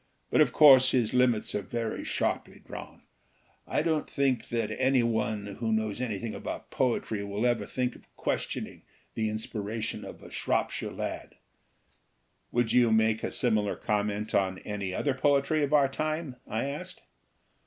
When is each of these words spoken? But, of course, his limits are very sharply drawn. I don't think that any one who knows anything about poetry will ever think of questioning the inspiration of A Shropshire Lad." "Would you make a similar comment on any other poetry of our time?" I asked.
But, 0.31 0.41
of 0.41 0.51
course, 0.51 0.89
his 0.93 1.13
limits 1.13 1.53
are 1.53 1.61
very 1.61 2.03
sharply 2.03 2.57
drawn. 2.65 3.03
I 3.67 3.83
don't 3.83 4.09
think 4.09 4.47
that 4.49 4.71
any 4.81 5.03
one 5.03 5.45
who 5.57 5.71
knows 5.71 6.01
anything 6.01 6.33
about 6.33 6.71
poetry 6.71 7.23
will 7.23 7.45
ever 7.45 7.67
think 7.67 7.95
of 7.95 8.11
questioning 8.15 8.81
the 9.13 9.29
inspiration 9.29 10.03
of 10.03 10.23
A 10.23 10.31
Shropshire 10.31 10.89
Lad." 10.89 11.35
"Would 12.51 12.73
you 12.73 12.91
make 12.91 13.23
a 13.23 13.29
similar 13.29 13.75
comment 13.75 14.33
on 14.33 14.57
any 14.65 14.91
other 14.91 15.13
poetry 15.13 15.63
of 15.63 15.71
our 15.71 15.87
time?" 15.87 16.37
I 16.47 16.63
asked. 16.65 17.01